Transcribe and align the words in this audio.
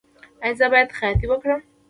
ایا 0.43 0.57
زه 0.59 0.65
باید 0.71 0.95
خیاطۍ 0.97 1.25
وکړم؟ 1.29 1.59